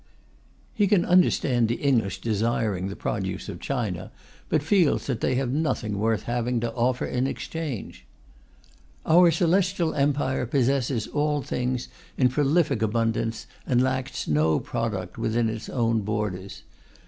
He 0.73 0.87
can 0.87 1.05
understand 1.05 1.67
the 1.67 1.75
English 1.75 2.21
desiring 2.21 2.87
the 2.87 2.95
produce 2.95 3.47
of 3.47 3.59
China, 3.59 4.11
but 4.49 4.63
feels 4.63 5.05
that 5.05 5.21
they 5.21 5.35
have 5.35 5.51
nothing 5.51 5.99
worth 5.99 6.23
having 6.23 6.59
to 6.61 6.73
offer 6.73 7.05
in 7.05 7.27
exchange: 7.27 8.07
"Our 9.05 9.29
Celestial 9.29 9.93
Empire 9.93 10.47
possesses 10.47 11.05
all 11.05 11.43
things 11.43 11.87
in 12.17 12.29
prolific 12.29 12.81
abundance 12.81 13.45
and 13.67 13.79
lacks 13.79 14.27
no 14.27 14.59
product 14.59 15.19
within 15.19 15.47
its 15.49 15.69
own 15.69 16.01
borders. 16.01 16.63